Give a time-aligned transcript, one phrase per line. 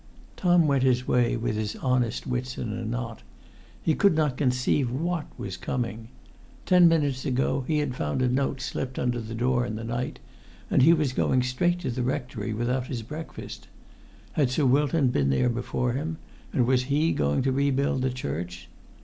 [0.35, 3.21] Tom went his way with his honest wits in a knot.
[3.83, 6.07] He could not conceive what was coming.
[6.65, 9.83] Ten min[Pg 102]utes ago he had found a note slipped under the door in the
[9.83, 10.17] night,
[10.71, 13.67] and he was going straight to the rectory without his breakfast.
[14.33, 16.17] Had Sir Wilton been there before him,
[16.51, 18.69] and was he going to rebuild the church?